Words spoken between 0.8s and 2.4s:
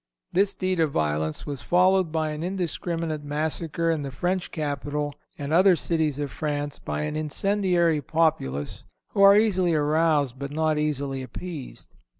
violence was followed by